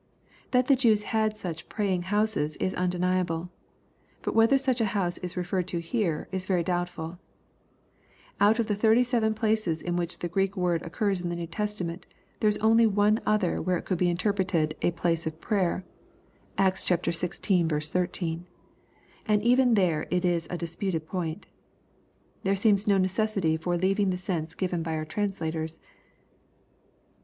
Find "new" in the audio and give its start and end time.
11.35-11.45